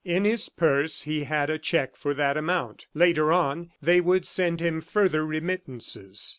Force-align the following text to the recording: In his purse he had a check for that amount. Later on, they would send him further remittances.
In 0.03 0.25
his 0.25 0.49
purse 0.49 1.03
he 1.03 1.25
had 1.25 1.51
a 1.51 1.59
check 1.59 1.95
for 1.95 2.15
that 2.15 2.35
amount. 2.35 2.87
Later 2.95 3.31
on, 3.31 3.69
they 3.83 4.01
would 4.01 4.25
send 4.25 4.59
him 4.59 4.81
further 4.81 5.23
remittances. 5.23 6.27